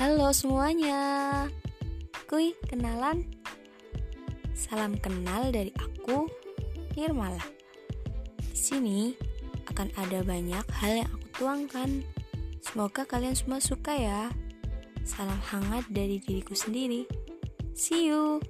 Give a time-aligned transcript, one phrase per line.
[0.00, 0.96] Halo semuanya.
[2.24, 3.20] kui kenalan?
[4.56, 6.24] Salam kenal dari aku,
[6.96, 7.44] Nirmala.
[8.40, 9.12] Di sini
[9.68, 12.00] akan ada banyak hal yang aku tuangkan.
[12.64, 14.32] Semoga kalian semua suka ya.
[15.04, 17.04] Salam hangat dari diriku sendiri.
[17.76, 18.40] See you.